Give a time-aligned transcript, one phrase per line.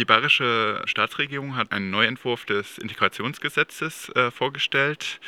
[0.00, 5.20] Die bayerische Staatsregierung hat einen Neuentwurf des Integrationsgesetzes äh, vorgestellt.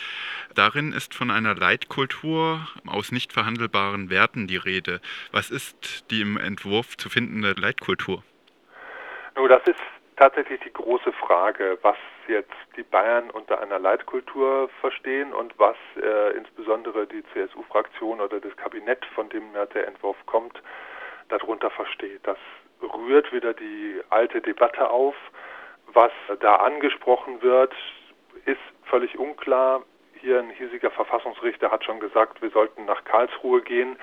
[0.54, 5.02] Darin ist von einer Leitkultur aus nicht verhandelbaren Werten die Rede.
[5.30, 8.22] Was ist die im Entwurf zu findende Leitkultur?
[9.36, 9.82] Nun, das ist
[10.16, 16.34] tatsächlich die große Frage, was jetzt die Bayern unter einer Leitkultur verstehen und was äh,
[16.34, 20.62] insbesondere die CSU-Fraktion oder das Kabinett, von dem der Entwurf kommt,
[21.28, 22.20] darunter versteht.
[22.22, 22.38] Das
[22.82, 25.14] rührt wieder die alte Debatte auf.
[25.92, 27.72] Was da angesprochen wird,
[28.46, 29.82] ist völlig unklar.
[30.20, 33.96] Hier ein hiesiger Verfassungsrichter hat schon gesagt, wir sollten nach Karlsruhe gehen.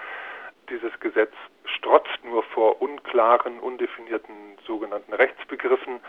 [0.69, 1.33] Dieses Gesetz
[1.65, 5.99] strotzt nur vor unklaren, undefinierten sogenannten Rechtsbegriffen.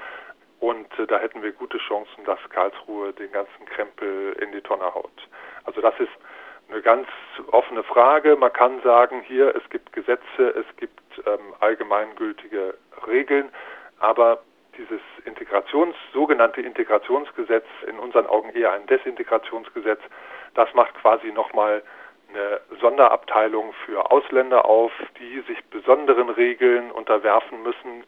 [0.58, 4.94] Und äh, da hätten wir gute Chancen, dass Karlsruhe den ganzen Krempel in die Tonne
[4.94, 5.28] haut.
[5.64, 6.12] Also das ist
[6.70, 7.08] eine ganz
[7.50, 8.36] offene Frage.
[8.36, 12.74] Man kann sagen, hier, es gibt Gesetze, es gibt ähm, allgemeingültige
[13.06, 13.50] Regeln,
[13.98, 14.42] aber
[14.76, 20.00] dieses Integrations, sogenannte Integrationsgesetz, in unseren Augen eher ein Desintegrationsgesetz,
[20.54, 21.82] das macht quasi nochmal
[22.28, 28.04] eine Sonderabteilung für Ausländer auf, die sich besonderen Regeln unterwerfen müssen,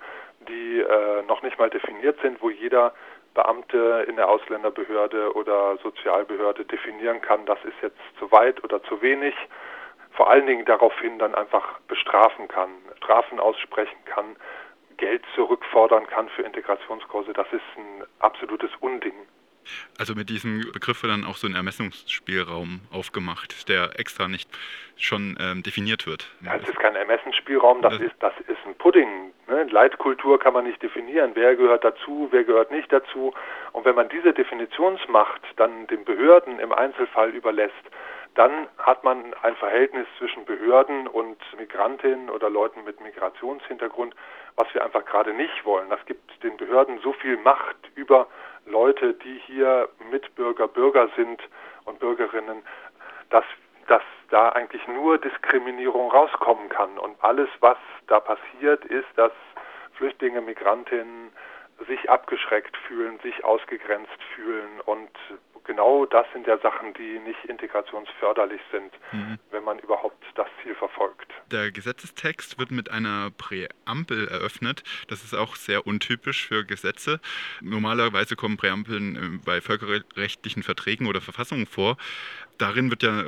[0.49, 2.95] die äh, noch nicht mal definiert sind, wo jeder
[3.35, 9.01] Beamte in der Ausländerbehörde oder Sozialbehörde definieren kann, das ist jetzt zu weit oder zu
[9.01, 9.35] wenig.
[10.13, 14.37] Vor allen Dingen daraufhin dann einfach bestrafen kann, Strafen aussprechen kann,
[14.99, 17.33] Geld zurückfordern kann für Integrationskurse.
[17.33, 19.15] Das ist ein absolutes Unding.
[19.99, 24.49] Also mit diesem Begriff wird dann auch so ein Ermessungsspielraum aufgemacht, der extra nicht
[24.97, 26.31] schon ähm, definiert wird.
[26.43, 29.33] Ja, es ist kein Ermessensspielraum, das, das, ist, das ist ein Pudding.
[29.49, 29.65] Ne?
[29.65, 31.33] Leitkultur kann man nicht definieren.
[31.35, 33.35] Wer gehört dazu, wer gehört nicht dazu.
[33.73, 37.75] Und wenn man diese Definitionsmacht dann den Behörden im Einzelfall überlässt,
[38.35, 44.15] dann hat man ein Verhältnis zwischen Behörden und Migrantinnen oder Leuten mit Migrationshintergrund,
[44.57, 45.91] was wir einfach gerade nicht wollen.
[45.91, 48.27] Das gibt den Behörden so viel Macht über
[48.67, 51.41] Leute, die hier Mitbürger, Bürger sind
[51.85, 52.63] und Bürgerinnen,
[53.31, 53.45] dass,
[53.89, 56.99] dass da eigentlich nur Diskriminierung rauskommen kann.
[56.99, 59.33] Und alles, was da passiert, ist, dass
[59.95, 61.33] Flüchtlinge, Migrantinnen
[61.87, 65.11] sich abgeschreckt fühlen, sich ausgegrenzt fühlen und
[65.65, 69.39] genau das sind ja Sachen, die nicht integrationsförderlich sind, mhm.
[69.51, 71.32] wenn man überhaupt das Ziel verfolgt.
[71.53, 74.83] Der Gesetzestext wird mit einer Präambel eröffnet.
[75.09, 77.21] Das ist auch sehr untypisch für Gesetze.
[77.61, 81.99] Normalerweise kommen Präambeln äh, bei völkerrechtlichen Verträgen oder Verfassungen vor.
[82.63, 83.25] Darin wird ja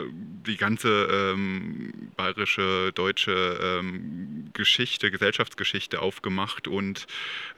[0.46, 7.08] die ganze ähm, bayerische, deutsche ähm, Geschichte, Gesellschaftsgeschichte aufgemacht und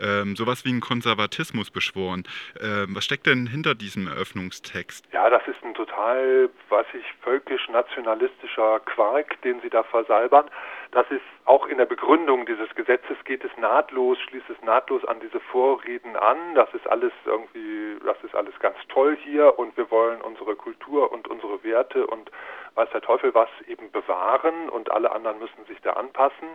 [0.00, 2.25] ähm, sowas wie ein Konservatismus beschworen.
[2.59, 5.04] Ähm, was steckt denn hinter diesem Eröffnungstext?
[5.12, 10.47] Ja, das ist ein total, was ich, völkisch-nationalistischer Quark, den Sie da versalbern.
[10.93, 15.20] Das ist auch in der Begründung dieses Gesetzes geht es nahtlos, schließt es nahtlos an
[15.20, 16.54] diese Vorreden an.
[16.54, 21.12] Das ist alles irgendwie, das ist alles ganz toll hier und wir wollen unsere Kultur
[21.12, 22.31] und unsere Werte und
[22.75, 26.49] weiß der Teufel was eben bewahren und alle anderen müssen sich da anpassen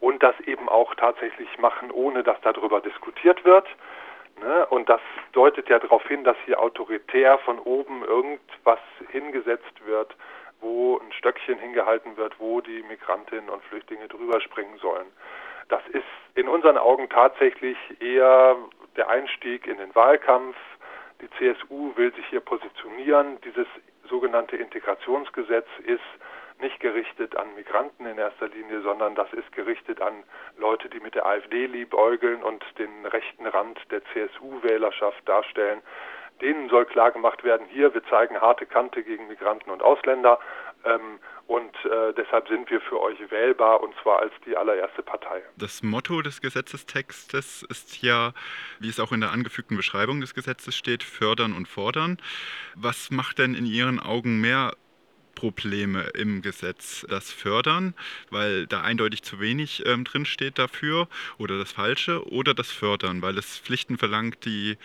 [0.00, 3.66] und das eben auch tatsächlich machen, ohne dass darüber diskutiert wird.
[4.40, 4.66] Ne?
[4.66, 5.00] Und das
[5.32, 8.80] deutet ja darauf hin, dass hier autoritär von oben irgendwas
[9.10, 10.14] hingesetzt wird,
[10.60, 15.06] wo ein Stöckchen hingehalten wird, wo die Migrantinnen und Flüchtlinge drüber springen sollen.
[15.68, 18.56] Das ist in unseren Augen tatsächlich eher
[18.96, 20.56] der Einstieg in den Wahlkampf.
[21.20, 23.40] Die CSU will sich hier positionieren.
[23.42, 23.66] Dieses
[24.12, 26.00] sogenannte Integrationsgesetz ist
[26.60, 30.22] nicht gerichtet an Migranten in erster Linie, sondern das ist gerichtet an
[30.58, 35.80] Leute, die mit der AfD liebäugeln und den rechten Rand der CSU-Wählerschaft darstellen.
[36.40, 40.38] Denen soll klargemacht werden, hier, wir zeigen harte Kante gegen Migranten und Ausländer
[40.84, 45.42] ähm, und äh, deshalb sind wir für euch wählbar und zwar als die allererste Partei.
[45.56, 48.32] Das Motto des Gesetzestextes ist ja,
[48.80, 52.18] wie es auch in der angefügten Beschreibung des Gesetzes steht, fördern und fordern.
[52.74, 54.72] Was macht denn in Ihren Augen mehr
[55.34, 57.94] Probleme im Gesetz das fördern,
[58.30, 63.38] weil da eindeutig zu wenig ähm, drinsteht dafür oder das Falsche oder das fördern, weil
[63.38, 64.76] es Pflichten verlangt, die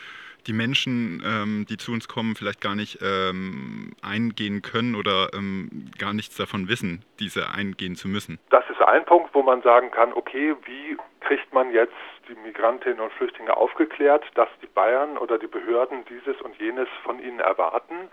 [0.47, 5.91] die Menschen, ähm, die zu uns kommen, vielleicht gar nicht ähm, eingehen können oder ähm,
[5.99, 8.39] gar nichts davon wissen, diese eingehen zu müssen.
[8.49, 11.93] Das ist ein Punkt, wo man sagen kann, okay, wie kriegt man jetzt
[12.29, 17.19] die Migrantinnen und Flüchtlinge aufgeklärt, dass die Bayern oder die Behörden dieses und jenes von
[17.19, 18.09] ihnen erwarten,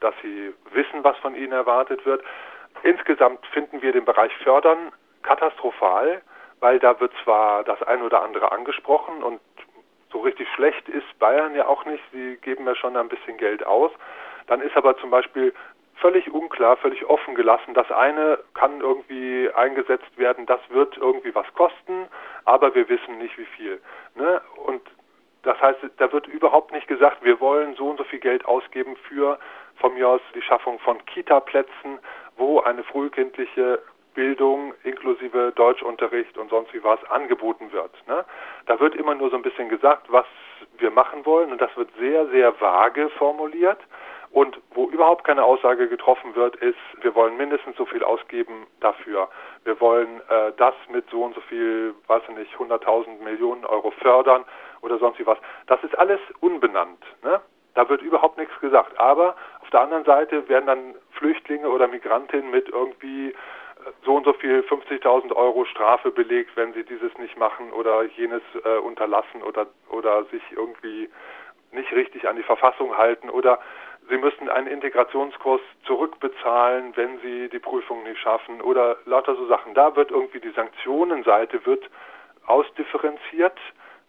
[0.00, 2.22] dass sie wissen, was von ihnen erwartet wird.
[2.82, 4.92] Insgesamt finden wir den Bereich Fördern
[5.22, 6.22] katastrophal,
[6.60, 9.40] weil da wird zwar das ein oder andere angesprochen und
[10.12, 12.02] so richtig schlecht ist Bayern ja auch nicht.
[12.12, 13.92] Sie geben ja schon ein bisschen Geld aus.
[14.46, 15.52] Dann ist aber zum Beispiel
[15.94, 17.74] völlig unklar, völlig offen gelassen.
[17.74, 22.08] Das eine kann irgendwie eingesetzt werden, das wird irgendwie was kosten,
[22.46, 23.80] aber wir wissen nicht wie viel.
[24.14, 24.40] Ne?
[24.64, 24.82] Und
[25.42, 28.96] Das heißt, da wird überhaupt nicht gesagt, wir wollen so und so viel Geld ausgeben
[29.08, 29.38] für
[29.76, 31.98] von mir aus die Schaffung von Kita-Plätzen,
[32.36, 33.80] wo eine frühkindliche
[34.20, 37.90] Bildung inklusive Deutschunterricht und sonst wie was angeboten wird.
[38.06, 38.22] Ne?
[38.66, 40.26] Da wird immer nur so ein bisschen gesagt, was
[40.76, 43.78] wir machen wollen und das wird sehr, sehr vage formuliert.
[44.30, 49.30] Und wo überhaupt keine Aussage getroffen wird, ist, wir wollen mindestens so viel ausgeben dafür.
[49.64, 53.90] Wir wollen äh, das mit so und so viel, weiß ich nicht, 100.000 Millionen Euro
[53.90, 54.44] fördern
[54.82, 55.38] oder sonst wie was.
[55.66, 57.02] Das ist alles unbenannt.
[57.22, 57.40] Ne?
[57.74, 59.00] Da wird überhaupt nichts gesagt.
[59.00, 63.34] Aber auf der anderen Seite werden dann Flüchtlinge oder Migrantinnen mit irgendwie
[64.04, 68.42] so und so viel 50.000 Euro Strafe belegt, wenn sie dieses nicht machen oder jenes
[68.64, 71.08] äh, unterlassen oder, oder sich irgendwie
[71.72, 73.58] nicht richtig an die Verfassung halten oder
[74.08, 79.74] sie müssen einen Integrationskurs zurückbezahlen, wenn sie die Prüfung nicht schaffen oder lauter so Sachen.
[79.74, 81.88] Da wird irgendwie die Sanktionenseite wird
[82.46, 83.58] ausdifferenziert,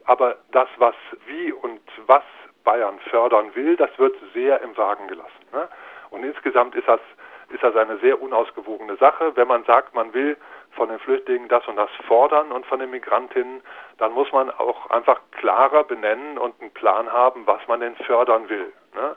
[0.05, 0.95] aber das, was
[1.27, 2.23] wie und was
[2.63, 5.45] Bayern fördern will, das wird sehr im Wagen gelassen.
[5.51, 5.67] Ne?
[6.09, 6.99] Und insgesamt ist das,
[7.51, 9.35] ist das eine sehr unausgewogene Sache.
[9.35, 10.37] Wenn man sagt, man will
[10.71, 13.61] von den Flüchtlingen das und das fordern und von den Migrantinnen,
[13.97, 18.49] dann muss man auch einfach klarer benennen und einen Plan haben, was man denn fördern
[18.49, 18.71] will.
[18.95, 19.15] Ne?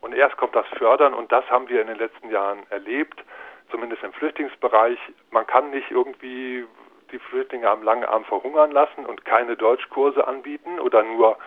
[0.00, 3.22] Und erst kommt das Fördern und das haben wir in den letzten Jahren erlebt,
[3.70, 4.98] zumindest im Flüchtlingsbereich.
[5.30, 6.66] Man kann nicht irgendwie
[7.10, 11.38] die Flüchtlinge am langen Arm verhungern lassen und keine Deutschkurse anbieten oder nur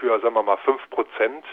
[0.00, 1.44] für, sagen wir mal, fünf Prozent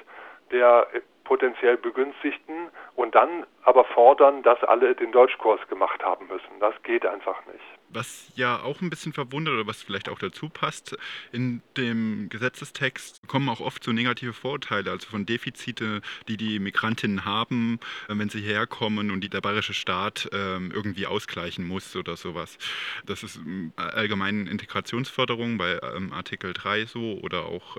[0.52, 0.88] der
[1.32, 6.60] potenziell Begünstigten und dann aber fordern, dass alle den Deutschkurs gemacht haben müssen.
[6.60, 7.64] Das geht einfach nicht.
[7.88, 10.98] Was ja auch ein bisschen verwundert oder was vielleicht auch dazu passt,
[11.32, 17.24] in dem Gesetzestext kommen auch oft so negative Vorurteile, also von Defizite, die die Migrantinnen
[17.24, 17.80] haben,
[18.10, 22.58] äh, wenn sie herkommen und die der bayerische Staat ähm, irgendwie ausgleichen muss oder sowas.
[23.06, 27.78] Das ist ähm, allgemein Integrationsförderung bei ähm, Artikel 3 so oder auch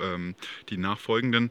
[0.69, 1.51] die nachfolgenden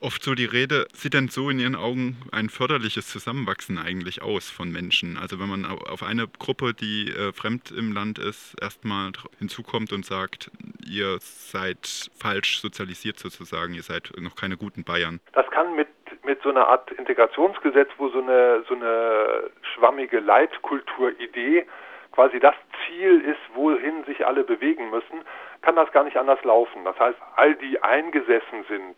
[0.00, 4.50] oft so die Rede, sieht denn so in Ihren Augen ein förderliches Zusammenwachsen eigentlich aus
[4.50, 5.16] von Menschen?
[5.16, 10.04] Also wenn man auf eine Gruppe, die äh, fremd im Land ist, erstmal hinzukommt und
[10.04, 10.50] sagt,
[10.86, 15.20] ihr seid falsch sozialisiert sozusagen, ihr seid noch keine guten Bayern.
[15.32, 15.88] Das kann mit
[16.24, 21.66] mit so einer Art Integrationsgesetz, wo so eine so eine schwammige Leitkulturidee
[22.12, 22.54] quasi das
[22.84, 25.22] Ziel ist, wohin sich alle bewegen müssen,
[25.62, 26.84] kann das gar nicht anders laufen.
[26.84, 28.96] Das heißt, all die eingesessen sind,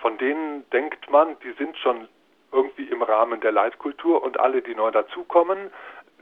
[0.00, 2.08] von denen denkt man, die sind schon
[2.52, 5.70] irgendwie im Rahmen der Leitkultur und alle, die neu dazukommen,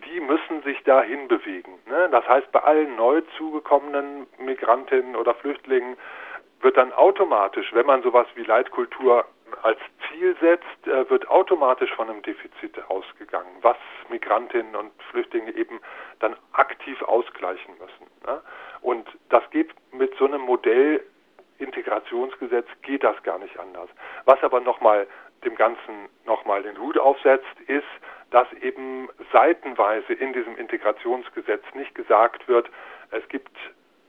[0.04, 1.78] die müssen sich dahin bewegen.
[1.86, 2.08] Ne?
[2.10, 5.96] Das heißt, bei allen neu zugekommenen Migrantinnen oder Flüchtlingen
[6.60, 9.25] wird dann automatisch, wenn man sowas wie Leitkultur
[9.62, 9.78] als
[10.08, 13.76] Ziel setzt, äh, wird automatisch von einem Defizit ausgegangen, was
[14.10, 15.80] Migrantinnen und Flüchtlinge eben
[16.20, 18.10] dann aktiv ausgleichen müssen.
[18.26, 18.40] Ne?
[18.82, 21.02] Und das geht mit so einem Modell
[21.58, 23.88] Integrationsgesetz geht das gar nicht anders.
[24.25, 25.06] Was aber nochmal
[25.44, 27.87] dem Ganzen nochmal den Hut aufsetzt, ist,
[28.31, 32.69] dass eben seitenweise in diesem Integrationsgesetz nicht gesagt wird,
[33.10, 33.56] es gibt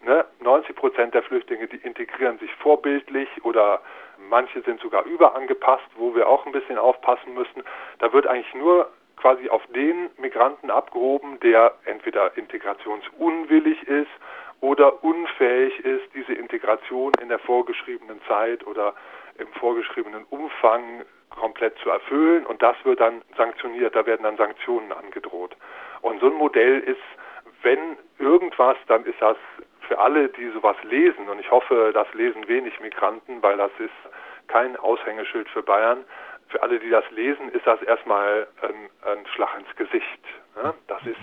[0.03, 3.81] ne, 90 Prozent der Flüchtlinge, die integrieren sich vorbildlich oder
[4.17, 7.63] manche sind sogar überangepasst, wo wir auch ein bisschen aufpassen müssen.
[7.99, 14.09] Da wird eigentlich nur quasi auf den Migranten abgehoben, der entweder integrationsunwillig ist
[14.61, 18.93] oder unfähig ist, diese Integration in der vorgeschriebenen Zeit oder
[19.37, 24.91] im vorgeschriebenen Umfang komplett zu erfüllen und das wird dann sanktioniert, da werden dann Sanktionen
[24.91, 25.55] angedroht.
[26.01, 26.97] Und so ein Modell ist,
[27.61, 29.37] wenn irgendwas, dann ist das
[29.87, 33.89] für alle, die sowas lesen, und ich hoffe, das lesen wenig Migranten, weil das ist
[34.47, 36.03] kein Aushängeschild für Bayern,
[36.49, 40.21] für alle, die das lesen, ist das erstmal ein, ein Schlag ins Gesicht.
[40.55, 40.73] Ne?
[40.87, 41.17] Das ist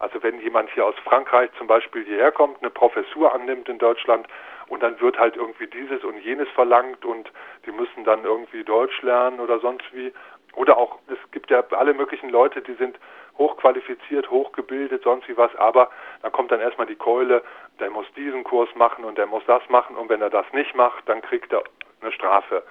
[0.00, 4.26] also wenn jemand hier aus Frankreich zum Beispiel hierher kommt, eine Professur annimmt in Deutschland
[4.68, 7.30] und dann wird halt irgendwie dieses und jenes verlangt und
[7.66, 10.12] die müssen dann irgendwie Deutsch lernen oder sonst wie.
[10.54, 12.98] Oder auch, es gibt ja alle möglichen Leute, die sind
[13.38, 15.90] hochqualifiziert, hochgebildet, sonst wie was, aber
[16.22, 17.42] dann kommt dann erstmal die Keule,
[17.78, 20.74] der muss diesen Kurs machen und der muss das machen und wenn er das nicht
[20.74, 21.62] macht, dann kriegt er
[22.00, 22.62] eine Strafe.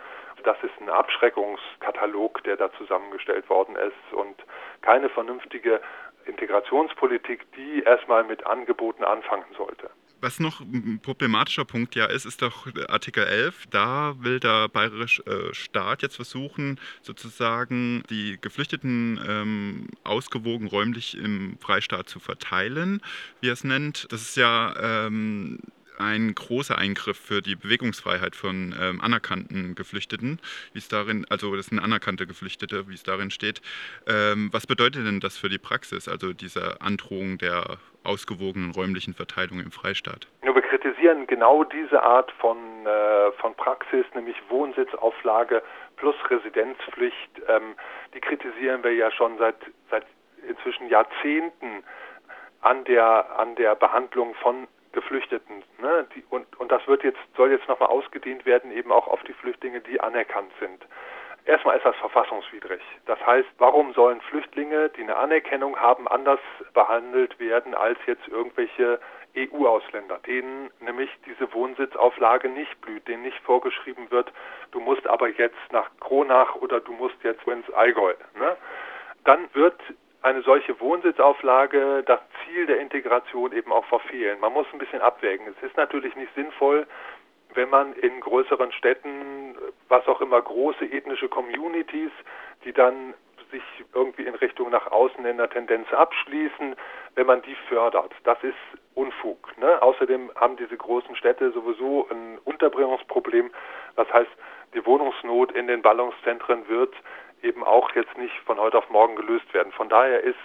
[0.43, 4.35] Das ist ein Abschreckungskatalog, der da zusammengestellt worden ist und
[4.81, 5.81] keine vernünftige
[6.25, 9.89] Integrationspolitik, die erstmal mit Angeboten anfangen sollte.
[10.21, 13.67] Was noch ein problematischer Punkt ja ist, ist doch Artikel 11.
[13.69, 21.57] Da will der bayerische äh, Staat jetzt versuchen, sozusagen die Geflüchteten ähm, ausgewogen räumlich im
[21.59, 23.01] Freistaat zu verteilen,
[23.39, 24.11] wie er es nennt.
[24.11, 24.73] Das ist ja
[25.07, 25.59] ähm,
[25.99, 30.39] ein großer Eingriff für die Bewegungsfreiheit von ähm, anerkannten Geflüchteten,
[30.73, 33.61] wie es darin, also das sind anerkannte Geflüchtete, wie es darin steht.
[34.07, 39.59] Ähm, was bedeutet denn das für die Praxis, also diese Androhung der ausgewogenen räumlichen Verteilung
[39.59, 40.27] im Freistaat?
[40.43, 45.61] Ja, wir kritisieren genau diese Art von, äh, von Praxis, nämlich Wohnsitzauflage
[45.97, 47.41] plus Residenzpflicht.
[47.47, 47.75] Ähm,
[48.13, 49.57] die kritisieren wir ja schon seit,
[49.91, 50.05] seit
[50.47, 51.83] inzwischen Jahrzehnten
[52.61, 55.63] an der, an der Behandlung von Geflüchteten.
[55.79, 56.07] Ne?
[56.15, 59.33] Die, und, und das wird jetzt, soll jetzt nochmal ausgedehnt werden, eben auch auf die
[59.33, 60.85] Flüchtlinge, die anerkannt sind.
[61.45, 62.81] Erstmal ist das verfassungswidrig.
[63.05, 66.39] Das heißt, warum sollen Flüchtlinge, die eine Anerkennung haben, anders
[66.73, 68.99] behandelt werden als jetzt irgendwelche
[69.35, 74.31] EU-Ausländer, denen nämlich diese Wohnsitzauflage nicht blüht, denen nicht vorgeschrieben wird,
[74.71, 78.13] du musst aber jetzt nach Kronach oder du musst jetzt ins Allgäu.
[78.37, 78.57] Ne?
[79.23, 79.79] Dann wird
[80.21, 84.39] eine solche Wohnsitzauflage das Ziel der Integration eben auch verfehlen.
[84.39, 85.47] Man muss ein bisschen abwägen.
[85.47, 86.87] Es ist natürlich nicht sinnvoll,
[87.53, 89.57] wenn man in größeren Städten,
[89.87, 92.11] was auch immer, große ethnische Communities,
[92.63, 93.13] die dann
[93.51, 96.75] sich irgendwie in Richtung nach außen in der Tendenz abschließen,
[97.15, 98.11] wenn man die fördert.
[98.23, 98.53] Das ist
[98.93, 99.57] Unfug.
[99.57, 99.81] Ne?
[99.81, 103.49] Außerdem haben diese großen Städte sowieso ein Unterbringungsproblem.
[103.95, 104.29] Das heißt,
[104.75, 106.93] die Wohnungsnot in den Ballungszentren wird
[107.43, 109.71] eben auch jetzt nicht von heute auf morgen gelöst werden.
[109.73, 110.37] Von daher ist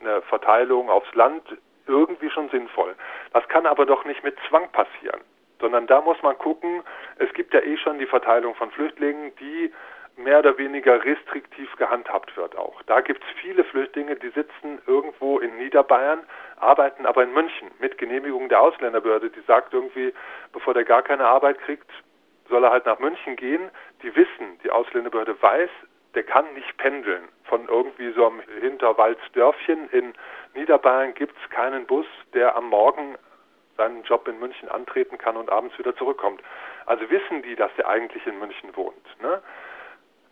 [0.00, 1.42] eine Verteilung aufs Land
[1.86, 2.94] irgendwie schon sinnvoll.
[3.32, 5.20] Das kann aber doch nicht mit Zwang passieren,
[5.60, 6.82] sondern da muss man gucken,
[7.18, 9.72] es gibt ja eh schon die Verteilung von Flüchtlingen, die
[10.16, 12.82] mehr oder weniger restriktiv gehandhabt wird auch.
[12.82, 16.20] Da gibt es viele Flüchtlinge, die sitzen irgendwo in Niederbayern,
[16.56, 20.12] arbeiten aber in München mit Genehmigung der Ausländerbehörde, die sagt irgendwie,
[20.52, 21.90] bevor der gar keine Arbeit kriegt,
[22.48, 23.70] soll er halt nach München gehen.
[24.02, 25.70] Die wissen, die Ausländerbehörde weiß,
[26.14, 27.28] der kann nicht pendeln.
[27.44, 30.14] Von irgendwie so einem Hinterwaldsdörfchen in
[30.54, 33.16] Niederbayern gibt es keinen Bus, der am Morgen
[33.76, 36.42] seinen Job in München antreten kann und abends wieder zurückkommt.
[36.86, 39.20] Also wissen die, dass der eigentlich in München wohnt.
[39.20, 39.42] Ne?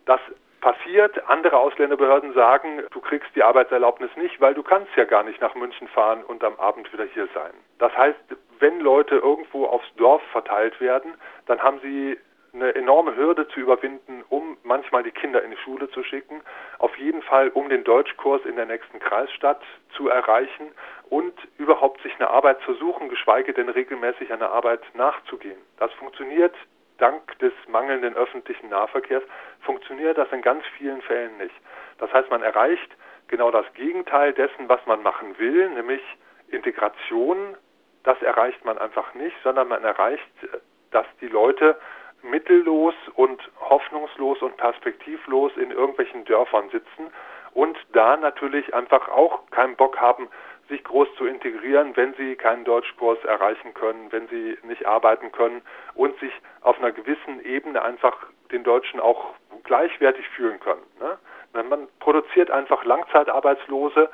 [0.05, 0.19] Das
[0.61, 1.27] passiert.
[1.27, 5.55] Andere Ausländerbehörden sagen, du kriegst die Arbeitserlaubnis nicht, weil du kannst ja gar nicht nach
[5.55, 7.51] München fahren und am Abend wieder hier sein.
[7.79, 8.19] Das heißt,
[8.59, 11.15] wenn Leute irgendwo aufs Dorf verteilt werden,
[11.47, 12.17] dann haben sie
[12.53, 16.41] eine enorme Hürde zu überwinden, um manchmal die Kinder in die Schule zu schicken,
[16.79, 19.61] auf jeden Fall um den Deutschkurs in der nächsten Kreisstadt
[19.97, 20.71] zu erreichen
[21.09, 25.59] und überhaupt sich eine Arbeit zu suchen, geschweige denn regelmäßig einer Arbeit nachzugehen.
[25.77, 26.55] Das funktioniert
[26.99, 29.23] dank des mangelnden öffentlichen Nahverkehrs,
[29.59, 31.55] funktioniert das in ganz vielen Fällen nicht.
[31.97, 32.91] Das heißt, man erreicht
[33.27, 36.01] genau das Gegenteil dessen, was man machen will, nämlich
[36.47, 37.57] Integration.
[38.03, 40.31] Das erreicht man einfach nicht, sondern man erreicht,
[40.91, 41.77] dass die Leute
[42.23, 47.11] mittellos und hoffnungslos und perspektivlos in irgendwelchen Dörfern sitzen
[47.53, 50.29] und da natürlich einfach auch keinen Bock haben,
[50.69, 55.61] sich groß zu integrieren, wenn sie keinen Deutschkurs erreichen können, wenn sie nicht arbeiten können
[55.95, 60.83] und sich auf einer gewissen Ebene einfach den Deutschen auch gleichwertig fühlen können.
[60.99, 61.63] Ne?
[61.63, 64.09] Man produziert einfach Langzeitarbeitslose,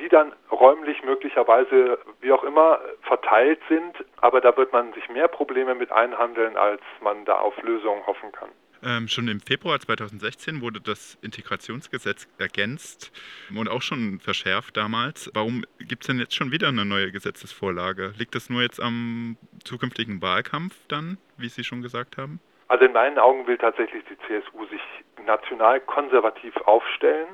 [0.00, 5.28] die dann räumlich möglicherweise wie auch immer verteilt sind, aber da wird man sich mehr
[5.28, 8.50] Probleme mit einhandeln, als man da auf Lösungen hoffen kann.
[8.82, 13.12] Ähm, schon im Februar 2016 wurde das Integrationsgesetz ergänzt
[13.54, 15.30] und auch schon verschärft damals.
[15.34, 18.14] Warum gibt es denn jetzt schon wieder eine neue Gesetzesvorlage?
[18.16, 22.40] Liegt das nur jetzt am zukünftigen Wahlkampf dann, wie Sie schon gesagt haben?
[22.68, 24.80] Also in meinen Augen will tatsächlich die CSU sich
[25.26, 27.28] national konservativ aufstellen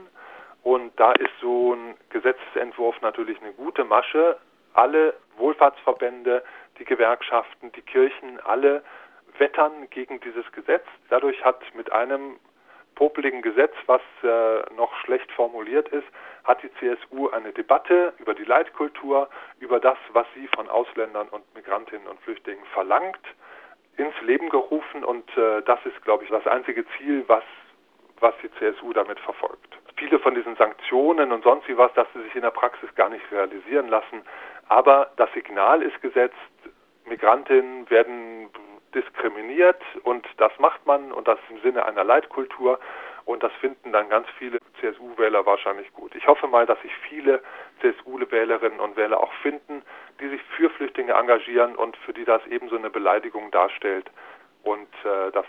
[0.66, 4.36] und da ist so ein Gesetzesentwurf natürlich eine gute Masche.
[4.74, 6.42] Alle Wohlfahrtsverbände,
[6.80, 8.82] die Gewerkschaften, die Kirchen, alle
[9.38, 10.84] wettern gegen dieses Gesetz.
[11.08, 12.40] Dadurch hat mit einem
[12.96, 16.08] popeligen Gesetz, was äh, noch schlecht formuliert ist,
[16.42, 19.28] hat die CSU eine Debatte über die Leitkultur,
[19.60, 23.24] über das, was sie von Ausländern und Migrantinnen und Flüchtlingen verlangt,
[23.98, 27.44] ins Leben gerufen und äh, das ist, glaube ich, das einzige Ziel, was,
[28.18, 32.22] was die CSU damit verfolgt viele von diesen Sanktionen und sonst wie was, dass sie
[32.22, 34.22] sich in der Praxis gar nicht realisieren lassen.
[34.68, 36.34] Aber das Signal ist gesetzt,
[37.06, 38.50] Migrantinnen werden
[38.94, 42.78] diskriminiert und das macht man und das im Sinne einer Leitkultur
[43.24, 46.14] und das finden dann ganz viele CSU-Wähler wahrscheinlich gut.
[46.14, 47.42] Ich hoffe mal, dass sich viele
[47.80, 49.82] CSU-Wählerinnen und Wähler auch finden,
[50.20, 54.10] die sich für Flüchtlinge engagieren und für die das ebenso eine Beleidigung darstellt
[54.62, 55.46] und äh, das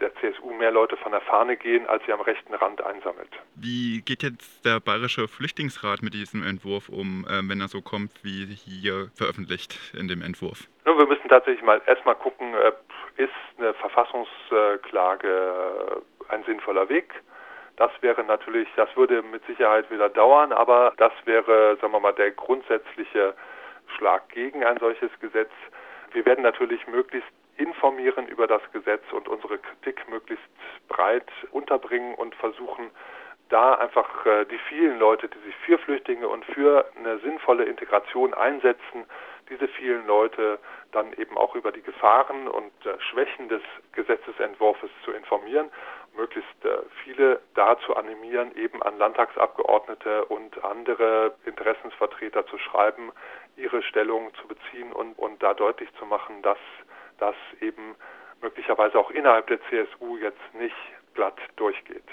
[0.00, 3.30] der CSU mehr Leute von der Fahne gehen, als sie am rechten Rand einsammelt.
[3.54, 8.12] Wie geht jetzt der Bayerische Flüchtlingsrat mit diesem Entwurf um, äh, wenn er so kommt,
[8.22, 10.68] wie hier veröffentlicht in dem Entwurf?
[10.84, 12.72] Nun, wir müssen tatsächlich mal erstmal gucken, äh,
[13.16, 17.12] ist eine Verfassungsklage ein sinnvoller Weg?
[17.76, 22.12] Das wäre natürlich, das würde mit Sicherheit wieder dauern, aber das wäre, sagen wir mal,
[22.12, 23.34] der grundsätzliche
[23.96, 25.50] Schlag gegen ein solches Gesetz.
[26.12, 30.46] Wir werden natürlich möglichst informieren über das Gesetz und unsere Kritik möglichst
[30.88, 32.90] breit unterbringen und versuchen,
[33.48, 38.34] da einfach äh, die vielen Leute, die sich für Flüchtlinge und für eine sinnvolle Integration
[38.34, 39.04] einsetzen,
[39.48, 40.58] diese vielen Leute
[40.92, 43.62] dann eben auch über die Gefahren und äh, Schwächen des
[43.92, 45.70] Gesetzesentwurfs zu informieren,
[46.16, 53.12] möglichst äh, viele dazu animieren, eben an Landtagsabgeordnete und andere Interessensvertreter zu schreiben,
[53.56, 56.58] ihre Stellung zu beziehen und, und da deutlich zu machen, dass
[57.18, 57.96] das eben
[58.40, 60.76] möglicherweise auch innerhalb der CSU jetzt nicht
[61.14, 62.04] glatt durchgeht.